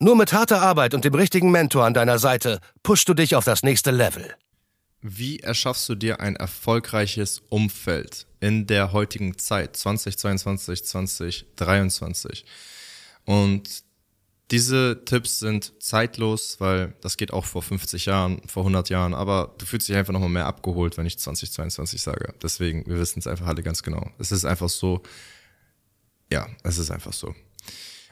[0.00, 3.44] Nur mit harter Arbeit und dem richtigen Mentor an deiner Seite pushst du dich auf
[3.44, 4.34] das nächste Level.
[5.00, 12.44] Wie erschaffst du dir ein erfolgreiches Umfeld in der heutigen Zeit, 2022, 2023?
[13.24, 13.84] Und
[14.50, 19.54] diese Tipps sind zeitlos, weil das geht auch vor 50 Jahren, vor 100 Jahren, aber
[19.58, 22.34] du fühlst dich einfach nochmal mehr abgeholt, wenn ich 2022 sage.
[22.42, 24.10] Deswegen, wir wissen es einfach alle ganz genau.
[24.18, 25.02] Es ist einfach so,
[26.30, 27.34] ja, es ist einfach so.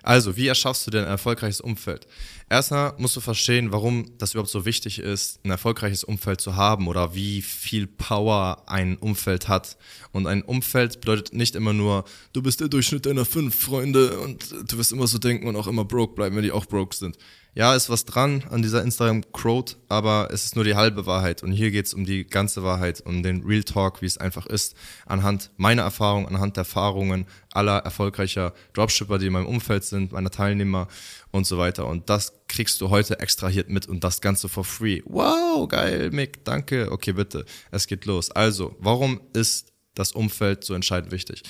[0.02, 2.06] Also, wie erschaffst du denn ein erfolgreiches Umfeld?
[2.51, 6.88] Erstmal musst du verstehen, warum das überhaupt so wichtig ist, ein erfolgreiches Umfeld zu haben
[6.88, 9.79] oder wie viel Power ein Umfeld hat.
[10.10, 14.52] Und ein Umfeld bedeutet nicht immer nur, du bist der Durchschnitt deiner fünf Freunde und
[14.71, 17.16] du wirst immer so denken und auch immer broke bleiben, wenn die auch broke sind
[17.54, 21.42] ja, ist was dran an dieser Instagram-Quote, aber es ist nur die halbe Wahrheit.
[21.42, 24.74] Und hier geht's um die ganze Wahrheit, um den Real Talk, wie es einfach ist,
[25.04, 30.30] anhand meiner Erfahrung, anhand der Erfahrungen aller erfolgreicher Dropshipper, die in meinem Umfeld sind, meiner
[30.30, 30.88] Teilnehmer
[31.30, 31.86] und so weiter.
[31.86, 35.02] Und das kriegst du heute extrahiert mit und das Ganze for free.
[35.04, 36.90] Wow, geil, Mick, danke.
[36.90, 38.30] Okay, bitte, es geht los.
[38.30, 41.42] Also, warum ist das Umfeld so entscheidend wichtig?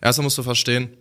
[0.00, 0.96] Erstmal musst du verstehen,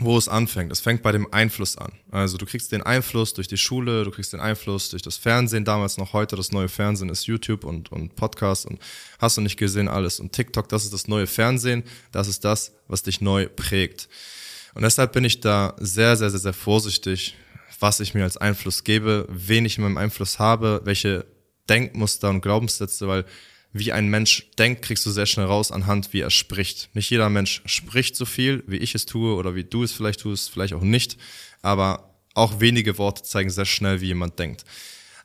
[0.00, 0.70] wo es anfängt.
[0.70, 1.92] Es fängt bei dem Einfluss an.
[2.10, 5.64] Also du kriegst den Einfluss durch die Schule, du kriegst den Einfluss durch das Fernsehen,
[5.64, 8.78] damals noch heute, das neue Fernsehen ist YouTube und, und Podcast und
[9.18, 10.20] hast du nicht gesehen alles.
[10.20, 11.82] Und TikTok, das ist das neue Fernsehen,
[12.12, 14.08] das ist das, was dich neu prägt.
[14.74, 17.36] Und deshalb bin ich da sehr, sehr, sehr, sehr vorsichtig,
[17.80, 21.26] was ich mir als Einfluss gebe, wen ich in meinem Einfluss habe, welche
[21.68, 23.24] Denkmuster und Glaubenssätze, weil
[23.72, 26.88] wie ein Mensch denkt, kriegst du sehr schnell raus anhand, wie er spricht.
[26.94, 30.20] Nicht jeder Mensch spricht so viel, wie ich es tue oder wie du es vielleicht
[30.20, 31.18] tust, vielleicht auch nicht.
[31.62, 34.64] Aber auch wenige Worte zeigen sehr schnell, wie jemand denkt.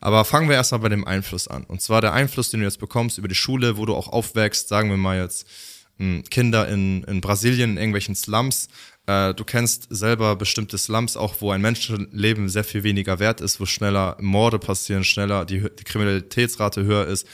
[0.01, 1.63] Aber fangen wir erstmal bei dem Einfluss an.
[1.63, 4.67] Und zwar der Einfluss, den du jetzt bekommst über die Schule, wo du auch aufwächst,
[4.67, 5.47] sagen wir mal jetzt
[5.97, 8.67] hm, Kinder in, in Brasilien, in irgendwelchen Slums.
[9.05, 13.61] Äh, du kennst selber bestimmte Slums, auch wo ein Menschenleben sehr viel weniger wert ist,
[13.61, 17.25] wo schneller Morde passieren, schneller die, die Kriminalitätsrate höher ist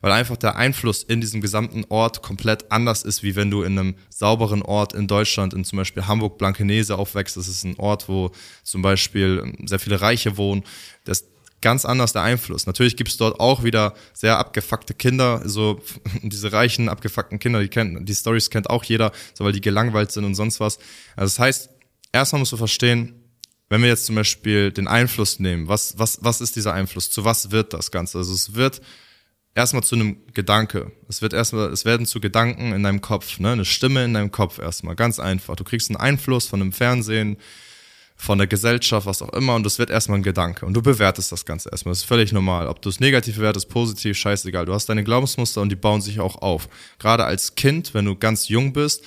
[0.00, 3.78] weil einfach der Einfluss in diesem gesamten Ort komplett anders ist, wie wenn du in
[3.78, 7.36] einem sauberen Ort in Deutschland, in zum Beispiel Hamburg, Blankenese aufwächst.
[7.36, 8.30] Das ist ein Ort, wo
[8.62, 10.64] zum Beispiel sehr viele Reiche wohnen.
[11.04, 11.28] Das ist
[11.60, 12.66] ganz anders der Einfluss.
[12.66, 15.80] Natürlich gibt es dort auch wieder sehr abgefuckte Kinder, so
[16.22, 20.12] diese reichen, abgefuckten Kinder, die kennen, die Stories kennt auch jeder, so weil die gelangweilt
[20.12, 20.78] sind und sonst was.
[21.16, 21.70] Also das heißt,
[22.12, 23.14] erstmal musst du verstehen,
[23.68, 27.10] wenn wir jetzt zum Beispiel den Einfluss nehmen, was, was, was ist dieser Einfluss?
[27.10, 28.18] Zu was wird das Ganze?
[28.18, 28.80] Also es wird
[29.58, 30.92] erstmal zu einem Gedanke.
[31.08, 33.52] Es wird erstmal, es werden zu Gedanken in deinem Kopf, ne?
[33.52, 34.94] Eine Stimme in deinem Kopf erstmal.
[34.94, 35.56] Ganz einfach.
[35.56, 37.36] Du kriegst einen Einfluss von dem Fernsehen,
[38.14, 40.64] von der Gesellschaft, was auch immer, und das wird erstmal ein Gedanke.
[40.66, 41.92] Und du bewertest das Ganze erstmal.
[41.92, 42.68] Das ist völlig normal.
[42.68, 44.64] Ob du es negativ bewertest, positiv, scheißegal.
[44.64, 46.68] Du hast deine Glaubensmuster und die bauen sich auch auf.
[46.98, 49.04] Gerade als Kind, wenn du ganz jung bist,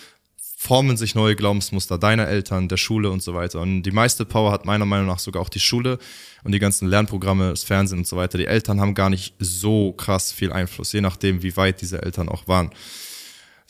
[0.61, 3.61] formen sich neue Glaubensmuster deiner Eltern, der Schule und so weiter.
[3.61, 5.97] Und die meiste Power hat meiner Meinung nach sogar auch die Schule
[6.43, 8.37] und die ganzen Lernprogramme, das Fernsehen und so weiter.
[8.37, 12.29] Die Eltern haben gar nicht so krass viel Einfluss, je nachdem, wie weit diese Eltern
[12.29, 12.69] auch waren.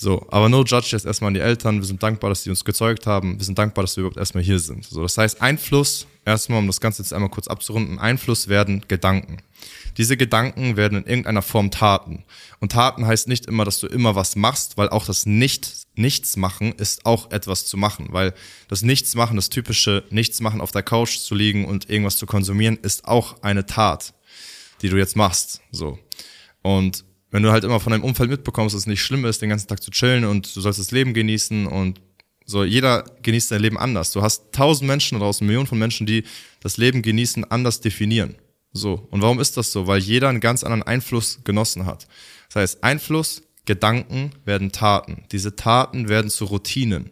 [0.02, 1.78] So, aber no judge jetzt erstmal an die Eltern.
[1.78, 3.38] Wir sind dankbar, dass sie uns gezeugt haben.
[3.38, 4.84] Wir sind dankbar, dass wir überhaupt erstmal hier sind.
[4.84, 9.38] So, das heißt, Einfluss, erstmal, um das Ganze jetzt einmal kurz abzurunden, Einfluss werden Gedanken.
[9.98, 12.24] Diese Gedanken werden in irgendeiner Form Taten.
[12.60, 16.72] Und Taten heißt nicht immer, dass du immer was machst, weil auch das nicht Nichtsmachen
[16.72, 18.34] ist auch etwas zu machen, weil
[18.70, 23.06] das Nichtsmachen, das typische Nichtsmachen auf der Couch zu liegen und irgendwas zu konsumieren, ist
[23.06, 24.16] auch eine Tat,
[24.82, 25.62] die du jetzt machst.
[25.72, 26.00] So.
[26.64, 29.50] Und wenn du halt immer von deinem Umfeld mitbekommst, dass es nicht schlimm ist, den
[29.50, 32.02] ganzen Tag zu chillen und du sollst das Leben genießen und
[32.46, 34.12] so, jeder genießt sein Leben anders.
[34.12, 36.24] Du hast tausend Menschen draußen, Millionen von Menschen, die
[36.60, 38.36] das Leben genießen, anders definieren.
[38.74, 39.08] So.
[39.12, 39.88] Und warum ist das so?
[39.88, 42.08] Weil jeder einen ganz anderen Einfluss genossen hat.
[42.48, 45.24] Das heißt, Einfluss, Gedanken werden Taten.
[45.32, 47.12] Diese Taten werden zu Routinen.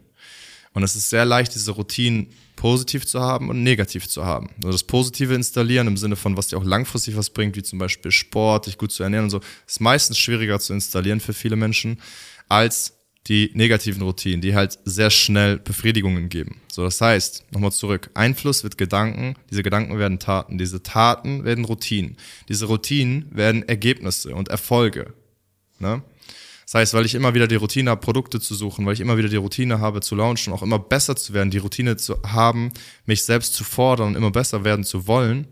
[0.72, 4.50] Und es ist sehr leicht, diese Routinen positiv zu haben und negativ zu haben.
[4.58, 7.78] Also das Positive installieren im Sinne von, was dir auch langfristig was bringt, wie zum
[7.78, 11.56] Beispiel Sport, dich gut zu ernähren und so, ist meistens schwieriger zu installieren für viele
[11.56, 12.00] Menschen
[12.48, 16.60] als die negativen Routinen, die halt sehr schnell Befriedigungen geben.
[16.72, 21.64] So, das heißt, nochmal zurück, Einfluss wird Gedanken, diese Gedanken werden Taten, diese Taten werden
[21.64, 22.16] Routinen,
[22.48, 25.12] diese Routinen werden Ergebnisse und Erfolge.
[25.78, 26.02] Ne?
[26.70, 29.16] Das heißt, weil ich immer wieder die Routine habe, Produkte zu suchen, weil ich immer
[29.16, 32.70] wieder die Routine habe, zu launchen, auch immer besser zu werden, die Routine zu haben,
[33.06, 35.48] mich selbst zu fordern und immer besser werden zu wollen,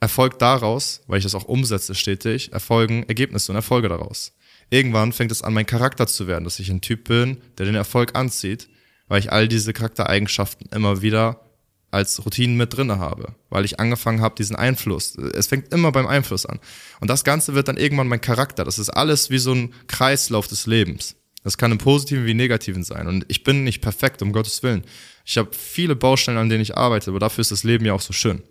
[0.00, 4.32] erfolgt daraus, weil ich das auch umsetze stetig, erfolgen Ergebnisse und Erfolge daraus.
[4.70, 7.74] Irgendwann fängt es an, mein Charakter zu werden, dass ich ein Typ bin, der den
[7.74, 8.70] Erfolg anzieht,
[9.08, 11.51] weil ich all diese Charaktereigenschaften immer wieder
[11.92, 15.14] als Routinen mit drinne habe, weil ich angefangen habe, diesen Einfluss.
[15.16, 16.58] Es fängt immer beim Einfluss an.
[17.00, 18.64] Und das Ganze wird dann irgendwann mein Charakter.
[18.64, 21.16] Das ist alles wie so ein Kreislauf des Lebens.
[21.44, 23.06] Das kann im Positiven wie Negativen sein.
[23.06, 24.84] Und ich bin nicht perfekt, um Gottes Willen.
[25.24, 28.00] Ich habe viele Baustellen, an denen ich arbeite, aber dafür ist das Leben ja auch
[28.00, 28.42] so schön.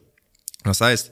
[0.64, 1.12] Das heißt,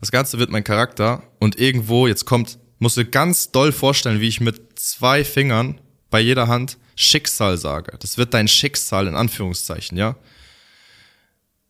[0.00, 4.28] das Ganze wird mein Charakter und irgendwo, jetzt kommt, musst du ganz doll vorstellen, wie
[4.28, 5.80] ich mit zwei Fingern
[6.10, 7.96] bei jeder Hand Schicksal sage.
[8.00, 10.16] Das wird dein Schicksal in Anführungszeichen, ja.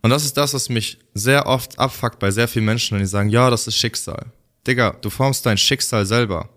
[0.03, 3.09] Und das ist das, was mich sehr oft abfuckt bei sehr vielen Menschen, wenn die
[3.09, 4.27] sagen, ja, das ist Schicksal.
[4.67, 6.49] Digga, du formst dein Schicksal selber.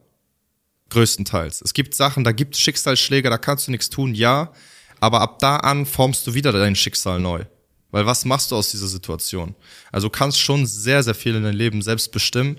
[0.89, 1.61] Größtenteils.
[1.61, 4.51] Es gibt Sachen, da gibt es Schicksalsschläge, da kannst du nichts tun, ja.
[4.99, 7.45] Aber ab da an formst du wieder dein Schicksal neu.
[7.89, 9.55] Weil was machst du aus dieser Situation?
[9.91, 12.57] Also kannst schon sehr, sehr viel in deinem Leben selbst bestimmen.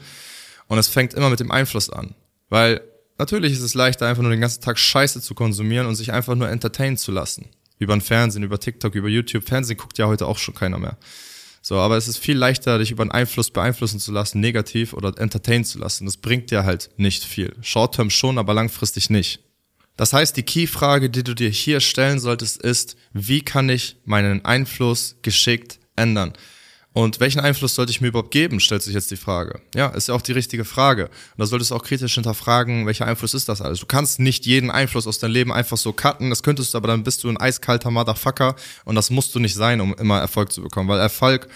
[0.66, 2.14] Und es fängt immer mit dem Einfluss an.
[2.48, 2.80] Weil
[3.18, 6.34] natürlich ist es leichter, einfach nur den ganzen Tag Scheiße zu konsumieren und sich einfach
[6.34, 7.50] nur entertainen zu lassen
[7.82, 9.44] über den Fernsehen, über TikTok, über YouTube.
[9.46, 10.96] Fernsehen guckt ja heute auch schon keiner mehr.
[11.60, 15.16] So, aber es ist viel leichter, dich über einen Einfluss beeinflussen zu lassen, negativ oder
[15.18, 16.06] entertain zu lassen.
[16.06, 17.54] Das bringt dir halt nicht viel.
[17.62, 19.40] Short-term schon, aber langfristig nicht.
[19.96, 24.44] Das heißt, die Key-Frage, die du dir hier stellen solltest, ist, wie kann ich meinen
[24.44, 26.32] Einfluss geschickt ändern?
[26.94, 29.60] Und welchen Einfluss sollte ich mir überhaupt geben, stellt sich jetzt die Frage.
[29.74, 31.06] Ja, ist ja auch die richtige Frage.
[31.06, 33.80] Und da solltest du auch kritisch hinterfragen, welcher Einfluss ist das alles.
[33.80, 36.88] Du kannst nicht jeden Einfluss aus deinem Leben einfach so cutten, das könntest du, aber
[36.88, 40.52] dann bist du ein eiskalter Motherfucker und das musst du nicht sein, um immer Erfolg
[40.52, 41.48] zu bekommen, weil Erfolg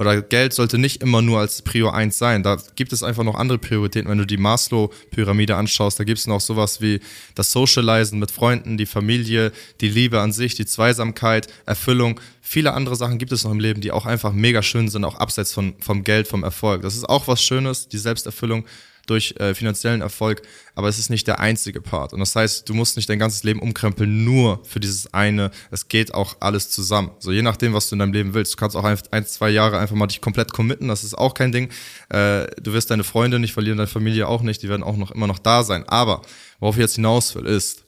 [0.00, 2.42] oder Geld sollte nicht immer nur als Prio 1 sein.
[2.42, 4.08] Da gibt es einfach noch andere Prioritäten.
[4.08, 7.00] Wenn du die Maslow-Pyramide anschaust, da gibt es noch sowas wie
[7.34, 9.52] das Socializen mit Freunden, die Familie,
[9.82, 12.18] die Liebe an sich, die Zweisamkeit, Erfüllung.
[12.40, 15.16] Viele andere Sachen gibt es noch im Leben, die auch einfach mega schön sind, auch
[15.16, 16.80] abseits von, vom Geld, vom Erfolg.
[16.80, 18.64] Das ist auch was Schönes, die Selbsterfüllung
[19.10, 20.42] durch äh, finanziellen Erfolg,
[20.74, 22.12] aber es ist nicht der einzige Part.
[22.12, 25.50] Und das heißt, du musst nicht dein ganzes Leben umkrempeln nur für dieses eine.
[25.70, 27.10] Es geht auch alles zusammen.
[27.18, 28.52] So je nachdem, was du in deinem Leben willst.
[28.52, 30.88] Du kannst auch ein, ein zwei Jahre einfach mal dich komplett committen.
[30.88, 31.70] Das ist auch kein Ding.
[32.08, 34.62] Äh, du wirst deine Freunde nicht verlieren, deine Familie auch nicht.
[34.62, 35.84] Die werden auch noch immer noch da sein.
[35.88, 36.22] Aber
[36.60, 37.84] worauf ich jetzt hinaus will, ist,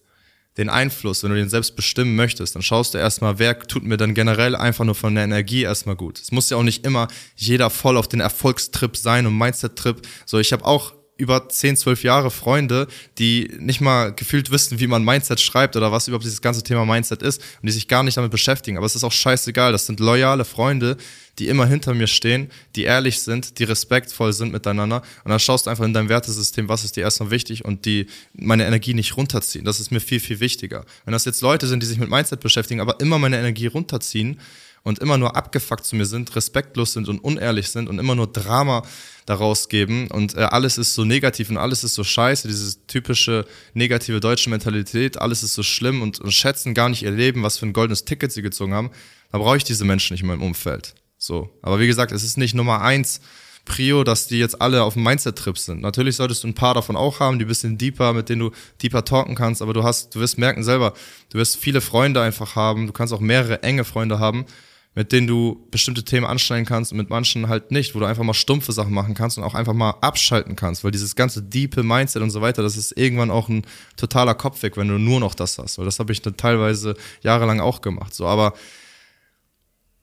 [0.58, 3.96] den Einfluss, wenn du den selbst bestimmen möchtest, dann schaust du erstmal, wer tut mir
[3.96, 6.20] dann generell einfach nur von der Energie erstmal gut.
[6.20, 10.06] Es muss ja auch nicht immer jeder voll auf den Erfolgstrip sein und Mindset-Trip.
[10.26, 12.88] So, ich habe auch über 10, 12 Jahre Freunde,
[13.18, 16.84] die nicht mal gefühlt wissen, wie man Mindset schreibt oder was überhaupt dieses ganze Thema
[16.84, 18.76] Mindset ist und die sich gar nicht damit beschäftigen.
[18.76, 19.72] Aber es ist auch scheißegal.
[19.72, 20.96] Das sind loyale Freunde,
[21.38, 25.02] die immer hinter mir stehen, die ehrlich sind, die respektvoll sind miteinander.
[25.24, 28.06] Und dann schaust du einfach in deinem Wertesystem, was ist dir erstmal wichtig und die
[28.34, 29.64] meine Energie nicht runterziehen.
[29.64, 30.84] Das ist mir viel, viel wichtiger.
[31.04, 34.40] Wenn das jetzt Leute sind, die sich mit Mindset beschäftigen, aber immer meine Energie runterziehen,
[34.82, 38.26] und immer nur abgefuckt zu mir sind, respektlos sind und unehrlich sind und immer nur
[38.26, 38.82] Drama
[39.26, 43.46] daraus geben und äh, alles ist so negativ und alles ist so scheiße, diese typische
[43.74, 47.58] negative deutsche Mentalität, alles ist so schlimm und, und schätzen gar nicht ihr Leben, was
[47.58, 48.90] für ein goldenes Ticket sie gezogen haben,
[49.30, 50.94] da brauche ich diese Menschen nicht in meinem Umfeld.
[51.18, 51.50] So.
[51.62, 53.20] Aber wie gesagt, es ist nicht Nummer eins,
[53.64, 55.82] Prio, dass die jetzt alle auf dem Mindset-Trip sind.
[55.82, 58.50] Natürlich solltest du ein paar davon auch haben, die bisschen deeper, mit denen du
[58.82, 60.94] deeper talken kannst, aber du hast, du wirst merken selber,
[61.30, 64.46] du wirst viele Freunde einfach haben, du kannst auch mehrere enge Freunde haben,
[64.94, 68.24] mit denen du bestimmte Themen anstellen kannst und mit manchen halt nicht, wo du einfach
[68.24, 71.82] mal stumpfe Sachen machen kannst und auch einfach mal abschalten kannst, weil dieses ganze diepe
[71.82, 73.64] Mindset und so weiter, das ist irgendwann auch ein
[73.96, 77.60] totaler Kopfweg, wenn du nur noch das hast, weil das habe ich dann teilweise jahrelang
[77.60, 78.52] auch gemacht, so, aber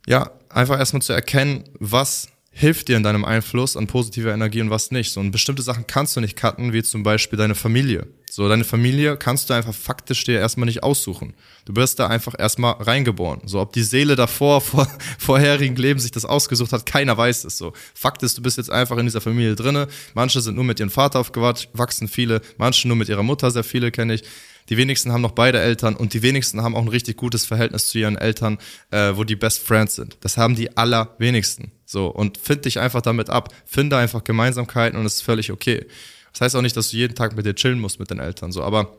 [0.07, 4.69] ja, einfach erstmal zu erkennen, was hilft dir in deinem Einfluss an positiver Energie und
[4.69, 5.13] was nicht.
[5.13, 8.05] So, und bestimmte Sachen kannst du nicht cutten, wie zum Beispiel deine Familie.
[8.29, 11.35] So, deine Familie kannst du einfach faktisch dir erstmal nicht aussuchen.
[11.63, 13.39] Du wirst da einfach erstmal reingeboren.
[13.45, 17.57] So, ob die Seele davor, vor vorherigen Leben sich das ausgesucht hat, keiner weiß es
[17.57, 17.71] so.
[17.93, 19.87] Fakt ist, du bist jetzt einfach in dieser Familie drinne.
[20.13, 23.89] Manche sind nur mit ihrem Vater aufgewachsen, viele, manche nur mit ihrer Mutter, sehr viele
[23.89, 24.23] kenne ich.
[24.67, 27.87] Die wenigsten haben noch beide Eltern und die wenigsten haben auch ein richtig gutes Verhältnis
[27.87, 28.57] zu ihren Eltern,
[28.91, 30.17] äh, wo die Best Friends sind.
[30.19, 31.71] Das haben die allerwenigsten.
[31.91, 33.51] So, und find dich einfach damit ab.
[33.65, 35.87] Finde einfach Gemeinsamkeiten und es ist völlig okay.
[36.31, 38.51] Das heißt auch nicht, dass du jeden Tag mit dir chillen musst mit den Eltern,
[38.51, 38.95] so, aber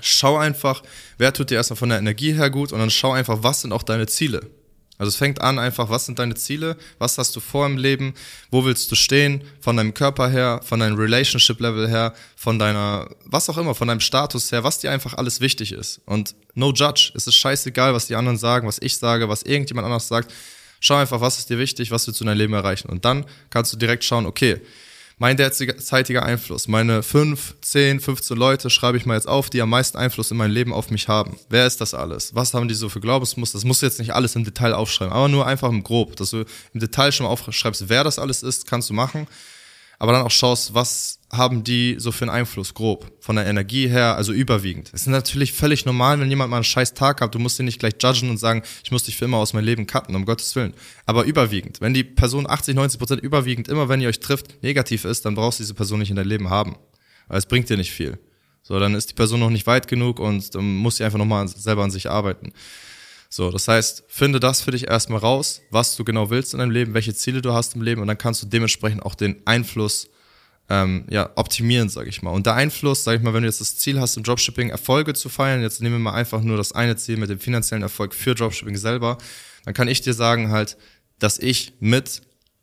[0.00, 0.82] schau einfach,
[1.18, 3.72] wer tut dir erstmal von der Energie her gut und dann schau einfach, was sind
[3.72, 4.40] auch deine Ziele.
[4.96, 8.14] Also es fängt an einfach, was sind deine Ziele, was hast du vor im Leben,
[8.50, 13.50] wo willst du stehen, von deinem Körper her, von deinem Relationship-Level her, von deiner, was
[13.50, 16.00] auch immer, von deinem Status her, was dir einfach alles wichtig ist.
[16.06, 19.84] Und no judge, es ist scheißegal, was die anderen sagen, was ich sage, was irgendjemand
[19.84, 20.32] anders sagt.
[20.86, 22.90] Schau einfach, was ist dir wichtig, was willst du in deinem Leben erreichen.
[22.90, 24.60] Und dann kannst du direkt schauen, okay,
[25.16, 29.70] mein derzeitiger Einfluss, meine 5, 10, 15 Leute schreibe ich mal jetzt auf, die am
[29.70, 31.38] meisten Einfluss in mein Leben auf mich haben.
[31.48, 32.34] Wer ist das alles?
[32.34, 33.56] Was haben die so für Glaubensmuster?
[33.56, 36.30] Das musst du jetzt nicht alles im Detail aufschreiben, aber nur einfach im Grob, dass
[36.30, 39.26] du im Detail schon mal aufschreibst, wer das alles ist, kannst du machen
[40.04, 43.88] aber dann auch schaust, was haben die so für einen Einfluss, grob, von der Energie
[43.88, 44.90] her, also überwiegend.
[44.92, 47.64] Es ist natürlich völlig normal, wenn jemand mal einen scheiß Tag hat, du musst ihn
[47.64, 50.26] nicht gleich judgen und sagen, ich muss dich für immer aus meinem Leben cutten, um
[50.26, 50.74] Gottes Willen.
[51.06, 55.06] Aber überwiegend, wenn die Person 80, 90 Prozent überwiegend, immer wenn ihr euch trifft, negativ
[55.06, 56.76] ist, dann brauchst du diese Person nicht in dein Leben haben.
[57.28, 58.18] Weil es bringt dir nicht viel.
[58.62, 61.48] So, dann ist die Person noch nicht weit genug und dann muss sie einfach nochmal
[61.48, 62.52] selber an sich arbeiten.
[63.36, 66.70] So, das heißt, finde das für dich erstmal raus, was du genau willst in deinem
[66.70, 70.08] Leben, welche Ziele du hast im Leben und dann kannst du dementsprechend auch den Einfluss
[70.70, 72.30] ähm, ja, optimieren, sage ich mal.
[72.30, 75.14] Und der Einfluss, sage ich mal, wenn du jetzt das Ziel hast, im Dropshipping Erfolge
[75.14, 78.14] zu feiern, jetzt nehmen wir mal einfach nur das eine Ziel mit dem finanziellen Erfolg
[78.14, 79.18] für Dropshipping selber,
[79.64, 80.76] dann kann ich dir sagen halt,
[81.18, 82.22] dass ich mit,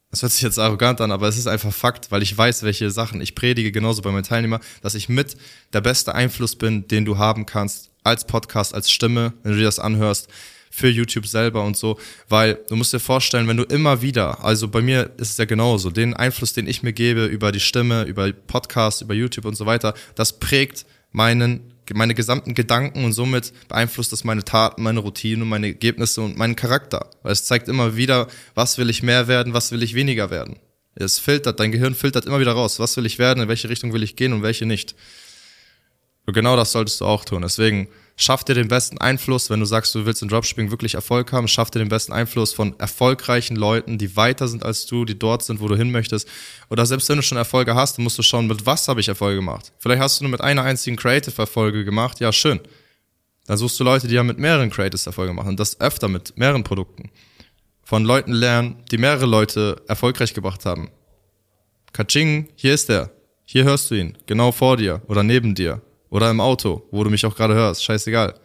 [0.09, 2.91] das hört sich jetzt arrogant an, aber es ist einfach Fakt, weil ich weiß, welche
[2.91, 5.35] Sachen ich predige, genauso bei meinen Teilnehmern, dass ich mit
[5.73, 9.65] der beste Einfluss bin, den du haben kannst als Podcast, als Stimme, wenn du dir
[9.65, 10.29] das anhörst
[10.71, 14.67] für YouTube selber und so, weil du musst dir vorstellen, wenn du immer wieder, also
[14.67, 18.03] bei mir ist es ja genauso, den Einfluss, den ich mir gebe über die Stimme,
[18.03, 23.51] über Podcasts, über YouTube und so weiter, das prägt meinen meine gesamten Gedanken und somit
[23.67, 27.09] beeinflusst das meine Taten, meine Routinen, meine Ergebnisse und meinen Charakter.
[27.21, 30.57] Weil es zeigt immer wieder, was will ich mehr werden, was will ich weniger werden.
[30.95, 33.93] Es filtert, dein Gehirn filtert immer wieder raus, was will ich werden, in welche Richtung
[33.93, 34.95] will ich gehen und welche nicht.
[36.25, 37.41] Und genau das solltest du auch tun.
[37.41, 37.87] Deswegen
[38.21, 41.47] schaff dir den besten Einfluss, wenn du sagst, du willst in Dropshipping wirklich Erfolg haben,
[41.47, 45.43] schaff dir den besten Einfluss von erfolgreichen Leuten, die weiter sind als du, die dort
[45.43, 46.27] sind, wo du hin möchtest.
[46.69, 49.37] Oder selbst wenn du schon Erfolge hast, musst du schauen, mit was habe ich Erfolge
[49.37, 49.73] gemacht.
[49.79, 52.59] Vielleicht hast du nur mit einer einzigen Creative-Erfolge gemacht, ja schön.
[53.47, 56.37] Dann suchst du Leute, die ja mit mehreren Creatives Erfolge machen und das öfter mit
[56.37, 57.09] mehreren Produkten.
[57.83, 60.91] Von Leuten lernen, die mehrere Leute erfolgreich gebracht haben.
[61.91, 63.11] Kaching, hier ist er.
[63.43, 67.09] Hier hörst du ihn, genau vor dir oder neben dir oder im Auto, wo du
[67.09, 68.35] mich auch gerade hörst, scheißegal.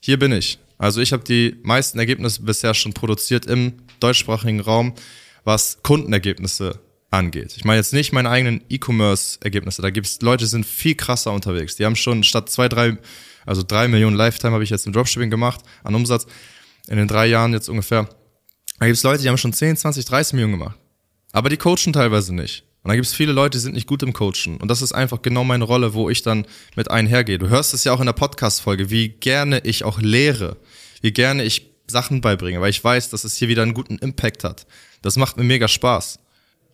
[0.00, 0.58] Hier bin ich.
[0.78, 4.94] Also ich habe die meisten Ergebnisse bisher schon produziert im deutschsprachigen Raum,
[5.44, 7.54] was Kundenergebnisse angeht.
[7.56, 9.82] Ich meine jetzt nicht meine eigenen E-Commerce-Ergebnisse.
[9.82, 11.76] Da gibt's Leute, die sind viel krasser unterwegs.
[11.76, 12.96] Die haben schon statt zwei, drei,
[13.46, 16.26] also drei Millionen Lifetime habe ich jetzt im Dropshipping gemacht an Umsatz
[16.88, 18.08] in den drei Jahren jetzt ungefähr.
[18.80, 20.78] Da gibt's Leute, die haben schon 10, 20, 30 Millionen gemacht.
[21.32, 22.64] Aber die coachen teilweise nicht.
[22.82, 24.56] Und dann gibt es viele Leute, die sind nicht gut im Coachen.
[24.56, 27.38] Und das ist einfach genau meine Rolle, wo ich dann mit einhergehe.
[27.38, 30.56] Du hörst es ja auch in der Podcast-Folge, wie gerne ich auch lehre,
[31.00, 34.42] wie gerne ich Sachen beibringe, weil ich weiß, dass es hier wieder einen guten Impact
[34.42, 34.66] hat.
[35.00, 36.18] Das macht mir mega Spaß.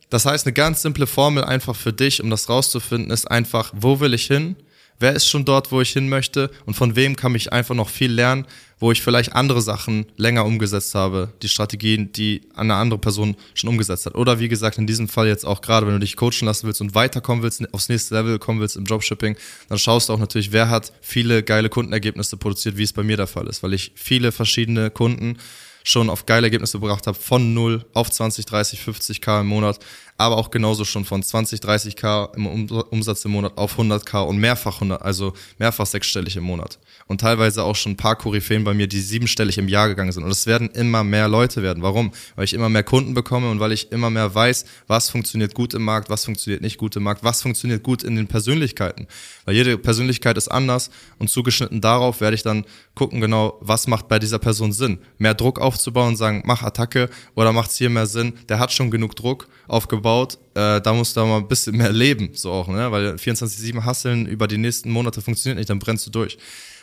[0.09, 3.99] Das heißt, eine ganz simple Formel einfach für dich, um das rauszufinden, ist einfach, wo
[3.99, 4.55] will ich hin?
[4.99, 6.51] Wer ist schon dort, wo ich hin möchte?
[6.65, 8.45] Und von wem kann ich einfach noch viel lernen,
[8.79, 13.69] wo ich vielleicht andere Sachen länger umgesetzt habe, die Strategien, die eine andere Person schon
[13.69, 14.15] umgesetzt hat.
[14.15, 16.81] Oder wie gesagt, in diesem Fall jetzt auch gerade, wenn du dich coachen lassen willst
[16.81, 19.35] und weiterkommen willst, aufs nächste Level kommen willst im Dropshipping,
[19.67, 23.17] dann schaust du auch natürlich, wer hat viele geile Kundenergebnisse produziert, wie es bei mir
[23.17, 25.37] der Fall ist, weil ich viele verschiedene Kunden
[25.83, 29.79] schon auf geile Ergebnisse gebracht habe, von 0 auf 20, 30, 50k im Monat,
[30.19, 34.75] aber auch genauso schon von 20, 30k im Umsatz im Monat auf 100k und mehrfach
[34.75, 36.77] 100, also mehrfach sechsstellig im Monat.
[37.07, 40.25] Und teilweise auch schon ein paar Koryphäen bei mir, die siebenstellig im Jahr gegangen sind.
[40.25, 41.81] Und es werden immer mehr Leute werden.
[41.81, 42.11] Warum?
[42.35, 45.73] Weil ich immer mehr Kunden bekomme und weil ich immer mehr weiß, was funktioniert gut
[45.73, 49.07] im Markt, was funktioniert nicht gut im Markt, was funktioniert gut in den Persönlichkeiten.
[49.45, 54.09] Weil jede Persönlichkeit ist anders und zugeschnitten darauf werde ich dann gucken genau, was macht
[54.09, 54.99] bei dieser Person Sinn.
[55.17, 58.73] Mehr Druck aufzubauen und sagen, mach Attacke oder macht es hier mehr Sinn, der hat
[58.73, 60.08] schon genug Druck aufgebaut,
[60.55, 62.91] äh, da musst du mal ein bisschen mehr leben, so auch, ne?
[62.91, 66.37] Weil 24-7 Hasseln über die nächsten Monate funktioniert nicht, dann brennst du durch.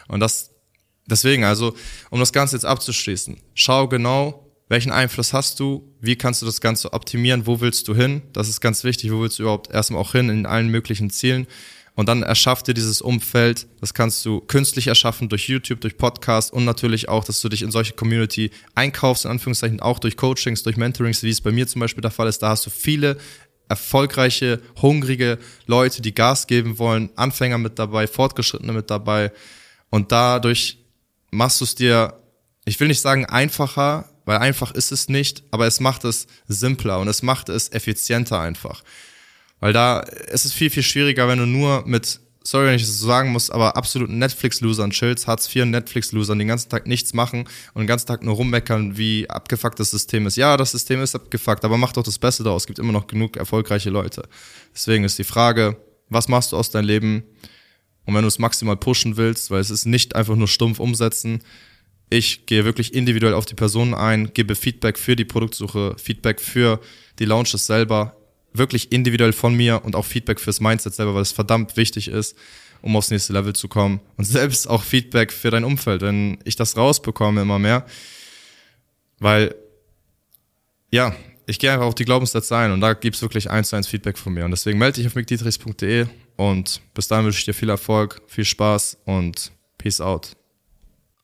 [0.09, 0.51] Und das,
[1.07, 1.75] deswegen, also,
[2.11, 6.61] um das Ganze jetzt abzuschließen, schau genau, welchen Einfluss hast du, wie kannst du das
[6.61, 10.01] Ganze optimieren, wo willst du hin, das ist ganz wichtig, wo willst du überhaupt erstmal
[10.01, 11.47] auch hin in allen möglichen Zielen
[11.97, 13.67] und dann erschaff dir dieses Umfeld.
[13.81, 17.63] Das kannst du künstlich erschaffen durch YouTube, durch Podcast und natürlich auch, dass du dich
[17.63, 21.67] in solche Community einkaufst, in Anführungszeichen auch durch Coachings, durch Mentorings, wie es bei mir
[21.67, 22.43] zum Beispiel der Fall ist.
[22.43, 23.17] Da hast du viele
[23.69, 29.33] erfolgreiche, hungrige Leute, die Gas geben wollen, Anfänger mit dabei, Fortgeschrittene mit dabei.
[29.91, 30.79] Und dadurch
[31.31, 32.21] machst du es dir,
[32.67, 37.01] ich will nicht sagen einfacher, weil einfach ist es nicht, aber es macht es simpler
[37.01, 38.83] und es macht es effizienter einfach.
[39.61, 42.99] Weil da es ist viel, viel schwieriger, wenn du nur mit, sorry, wenn ich das
[42.99, 47.49] so sagen muss, aber absoluten Netflix-Losern chillst, Hartz IV Netflix-Losern den ganzen Tag nichts machen
[47.75, 50.37] und den ganzen Tag nur rummeckern, wie abgefuckt das System ist.
[50.37, 52.63] Ja, das System ist abgefuckt, aber mach doch das Beste daraus.
[52.63, 54.29] Es gibt immer noch genug erfolgreiche Leute.
[54.75, 55.77] Deswegen ist die Frage,
[56.09, 57.25] was machst du aus deinem Leben?
[58.05, 61.43] Und wenn du es maximal pushen willst, weil es ist nicht einfach nur stumpf umsetzen,
[62.09, 66.81] ich gehe wirklich individuell auf die Personen ein, gebe Feedback für die Produktsuche, Feedback für
[67.19, 68.17] die Launches selber,
[68.59, 72.37] wirklich individuell von mir und auch Feedback fürs Mindset selber, weil es verdammt wichtig ist,
[72.83, 74.01] um aufs nächste Level zu kommen.
[74.17, 77.87] Und selbst auch Feedback für dein Umfeld, wenn ich das rausbekomme immer mehr.
[79.19, 79.55] Weil,
[80.91, 81.15] ja,
[81.47, 84.19] ich gehe einfach auf die Glaubenssätze ein und da gibt's wirklich eins zu eins Feedback
[84.19, 84.45] von mir.
[84.45, 88.45] Und deswegen melde dich auf mickdietrichs.de und bis dahin wünsche ich dir viel Erfolg, viel
[88.45, 90.33] Spaß und Peace out.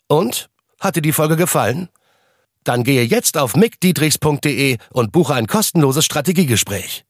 [0.08, 0.48] Und?
[0.78, 1.88] Hat dir die Folge gefallen?
[2.64, 7.04] Dann gehe jetzt auf mickdietrichs.de und buche ein kostenloses Strategiegespräch.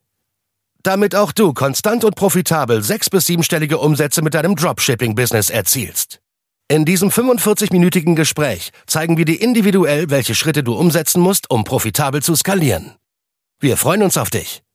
[0.82, 6.20] Damit auch du konstant und profitabel sechs- bis siebenstellige Umsätze mit deinem Dropshipping-Business erzielst.
[6.68, 12.22] In diesem 45-minütigen Gespräch zeigen wir dir individuell, welche Schritte du umsetzen musst, um profitabel
[12.22, 12.96] zu skalieren.
[13.60, 14.62] Wir freuen uns auf dich.